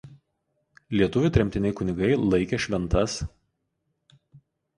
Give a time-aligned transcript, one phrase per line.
[0.99, 3.29] Lietuvių tremtiniai kunigai laikė šv.